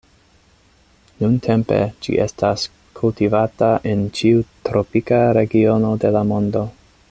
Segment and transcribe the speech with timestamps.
[1.23, 2.63] Nuntempe ĝi estas
[3.01, 6.67] kultivata en ĉiu tropika regiono de la mondo.